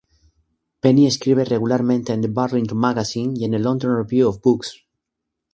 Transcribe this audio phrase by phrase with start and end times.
[0.81, 4.83] Penny escribe regularmente en "The Burlington Magazine" y en el "London Review of Books".